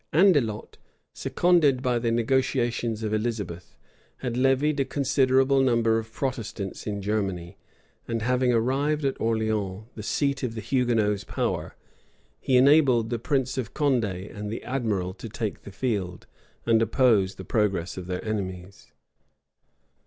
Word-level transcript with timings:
Andelot, 0.11 0.79
seconded 1.13 1.83
by 1.83 1.99
the 1.99 2.09
negotiations 2.09 3.03
of 3.03 3.13
Elizabeth, 3.13 3.75
had 4.17 4.35
levied 4.35 4.79
a 4.79 4.83
considerable 4.85 5.63
body 5.63 5.89
of 5.99 6.11
Protestants 6.11 6.87
in 6.87 7.03
Germany; 7.03 7.59
and 8.07 8.23
having 8.23 8.51
arrived 8.51 9.05
at 9.05 9.21
Orleans, 9.21 9.85
the 9.93 10.01
seat 10.01 10.41
of 10.41 10.55
the 10.55 10.61
Hugonots' 10.61 11.23
power, 11.25 11.75
he 12.39 12.57
enabled 12.57 13.11
the 13.11 13.19
prince 13.19 13.59
of 13.59 13.75
Condé 13.75 14.35
and 14.35 14.49
the 14.49 14.63
admiral 14.63 15.13
to 15.13 15.29
take 15.29 15.61
the 15.61 15.71
field, 15.71 16.25
and 16.65 16.81
oppose 16.81 17.35
the 17.35 17.45
progress 17.45 17.95
of 17.95 18.07
their 18.07 18.25
enemies. 18.25 18.93